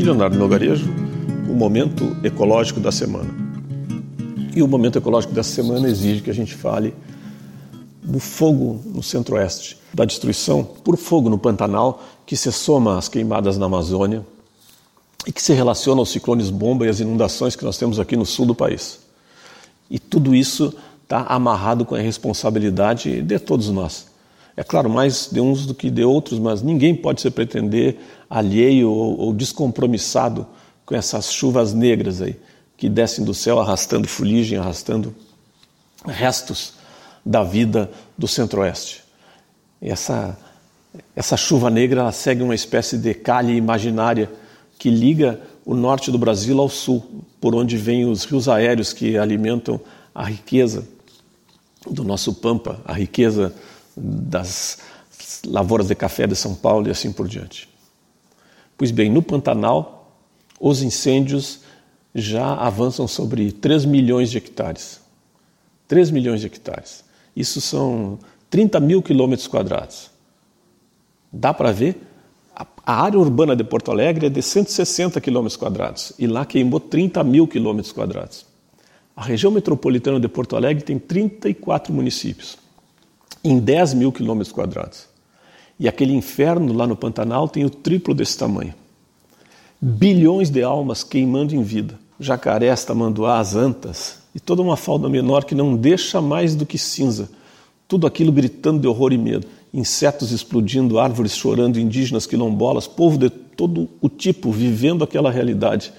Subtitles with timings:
[0.00, 0.90] Aqui, Leonardo Nogarejo,
[1.46, 3.28] o momento ecológico da semana.
[4.56, 6.94] E o momento ecológico dessa semana exige que a gente fale
[8.02, 13.58] do fogo no centro-oeste, da destruição por fogo no Pantanal, que se soma às queimadas
[13.58, 14.24] na Amazônia
[15.26, 18.24] e que se relaciona aos ciclones bomba e às inundações que nós temos aqui no
[18.24, 19.00] sul do país.
[19.90, 24.06] E tudo isso está amarrado com a responsabilidade de todos nós.
[24.60, 27.96] É claro, mais de uns do que de outros, mas ninguém pode se pretender
[28.28, 30.46] alheio ou, ou descompromissado
[30.84, 32.36] com essas chuvas negras aí
[32.76, 35.14] que descem do céu arrastando fuligem, arrastando
[36.04, 36.74] restos
[37.24, 39.02] da vida do Centro-Oeste.
[39.80, 40.38] Essa
[41.16, 44.30] essa chuva negra ela segue uma espécie de calha imaginária
[44.78, 49.16] que liga o norte do Brasil ao sul, por onde vêm os rios aéreos que
[49.16, 49.80] alimentam
[50.14, 50.86] a riqueza
[51.90, 53.54] do nosso Pampa, a riqueza
[54.00, 54.78] das
[55.46, 57.68] lavouras de café de São Paulo e assim por diante.
[58.76, 60.16] Pois bem, no Pantanal,
[60.58, 61.60] os incêndios
[62.14, 65.00] já avançam sobre 3 milhões de hectares.
[65.86, 67.04] 3 milhões de hectares.
[67.34, 70.10] Isso são 30 mil quilômetros quadrados.
[71.32, 72.00] Dá para ver?
[72.84, 77.22] A área urbana de Porto Alegre é de 160 quilômetros quadrados e lá queimou 30
[77.22, 78.44] mil quilômetros quadrados.
[79.14, 82.56] A região metropolitana de Porto Alegre tem 34 municípios,
[83.42, 85.08] em 10 mil quilômetros quadrados.
[85.78, 88.74] E aquele inferno lá no Pantanal tem o triplo desse tamanho.
[89.80, 91.98] Bilhões de almas queimando em vida.
[92.18, 97.30] Jacarés, tamanduás, antas e toda uma falda menor que não deixa mais do que cinza.
[97.88, 99.46] Tudo aquilo gritando de horror e medo.
[99.72, 105.92] Insetos explodindo, árvores chorando, indígenas, quilombolas, povo de todo o tipo vivendo aquela realidade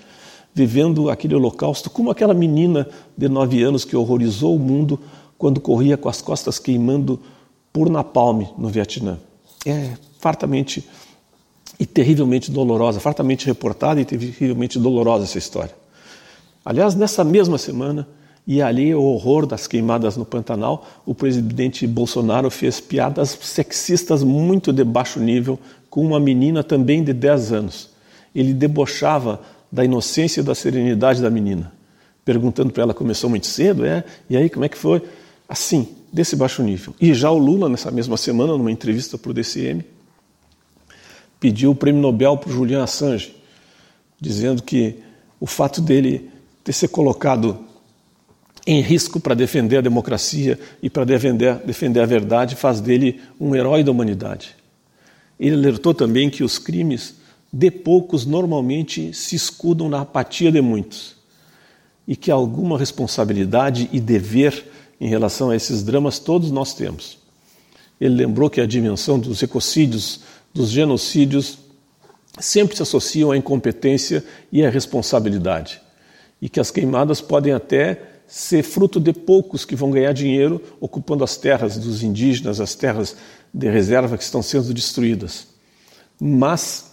[0.54, 5.00] vivendo aquele holocausto, como aquela menina de nove anos que horrorizou o mundo
[5.42, 7.20] quando corria com as costas queimando
[7.74, 9.18] por napalm no Vietnã.
[9.66, 10.88] É fartamente
[11.80, 15.74] e terrivelmente dolorosa, fartamente reportada e terrivelmente dolorosa essa história.
[16.64, 18.08] Aliás, nessa mesma semana,
[18.46, 24.72] e ali o horror das queimadas no Pantanal, o presidente Bolsonaro fez piadas sexistas muito
[24.72, 25.58] de baixo nível
[25.90, 27.90] com uma menina também de 10 anos.
[28.36, 31.74] Ele debochava da inocência e da serenidade da menina,
[32.24, 34.04] perguntando para ela, começou muito cedo, é?
[34.30, 35.02] E aí, como é que foi?
[35.52, 36.96] Assim, desse baixo nível.
[36.98, 39.84] E já o Lula, nessa mesma semana, numa entrevista para o DCM,
[41.42, 43.36] pediu o prêmio Nobel para o Julian Assange,
[44.18, 45.00] dizendo que
[45.42, 46.30] o fato dele
[46.64, 47.60] ter se colocado
[48.66, 53.54] em risco para defender a democracia e para defender, defender a verdade faz dele um
[53.54, 54.56] herói da humanidade.
[55.38, 57.16] Ele alertou também que os crimes
[57.52, 61.18] de poucos normalmente se escudam na apatia de muitos
[62.08, 67.18] e que alguma responsabilidade e dever em relação a esses dramas todos nós temos.
[68.00, 70.22] Ele lembrou que a dimensão dos ecocídios,
[70.54, 71.58] dos genocídios,
[72.40, 75.82] sempre se associam à incompetência e à responsabilidade
[76.42, 81.24] e que as queimadas podem até ser fruto de poucos que vão ganhar dinheiro ocupando
[81.24, 83.16] as terras dos indígenas, as terras
[83.54, 85.48] de reserva que estão sendo destruídas.
[86.20, 86.91] Mas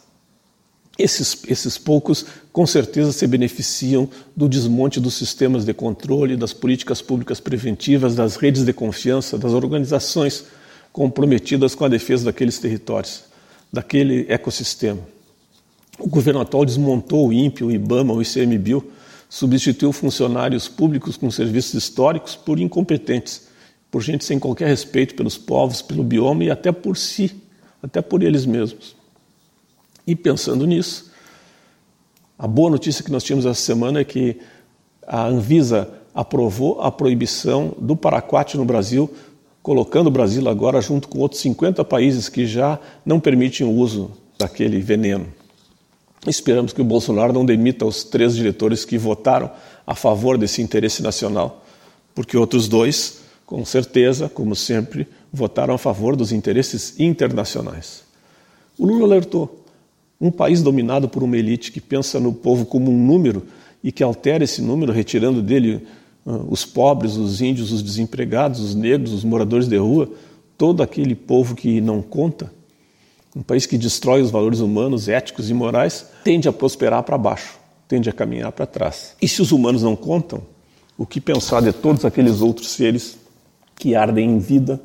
[0.99, 7.01] esses, esses poucos, com certeza, se beneficiam do desmonte dos sistemas de controle, das políticas
[7.01, 10.47] públicas preventivas, das redes de confiança, das organizações
[10.93, 13.23] comprometidas com a defesa daqueles territórios,
[13.73, 15.01] daquele ecossistema.
[16.01, 18.85] O governo atual desmontou o INPE, o IBAMA, o ICMBio,
[19.29, 23.47] substituiu funcionários públicos com serviços históricos por incompetentes,
[23.91, 27.37] por gente sem qualquer respeito pelos povos, pelo bioma e até por si,
[27.81, 28.98] até por eles mesmos.
[30.09, 31.11] E pensando nisso,
[32.39, 34.39] a boa notícia que nós tínhamos essa semana é que
[35.07, 39.13] a Anvisa aprovou a proibição do paraquat no Brasil,
[39.63, 44.11] colocando o Brasil agora junto com outros 50 países que já não permitem o uso
[44.39, 45.27] daquele veneno.
[46.27, 49.51] Esperamos que o Bolsonaro não demita os três diretores que votaram
[49.87, 51.67] a favor desse interesse nacional,
[52.15, 58.05] porque outros dois, com certeza, como sempre, votaram a favor dos interesses internacionais.
[58.79, 59.68] O Lula alertou:
[60.21, 63.47] um país dominado por uma elite que pensa no povo como um número
[63.83, 65.87] e que altera esse número, retirando dele
[66.27, 70.11] uh, os pobres, os índios, os desempregados, os negros, os moradores de rua,
[70.57, 72.53] todo aquele povo que não conta,
[73.37, 77.59] um país que destrói os valores humanos, éticos e morais, tende a prosperar para baixo,
[77.87, 79.15] tende a caminhar para trás.
[79.23, 80.43] E se os humanos não contam,
[80.97, 83.17] o que pensar de todos aqueles outros seres
[83.77, 84.81] que ardem em vida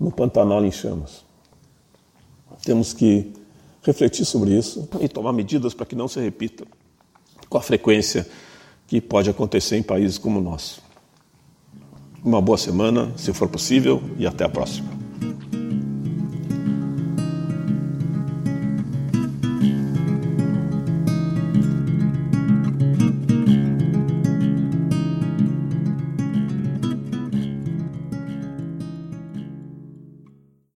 [0.00, 1.22] no Pantanal em chamas?
[2.64, 3.32] Temos que
[3.84, 6.64] refletir sobre isso e tomar medidas para que não se repita
[7.48, 8.26] com a frequência
[8.86, 10.82] que pode acontecer em países como o nosso.
[12.24, 14.93] Uma boa semana, se for possível, e até a próxima.